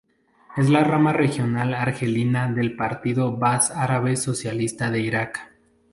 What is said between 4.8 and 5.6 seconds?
de Irak.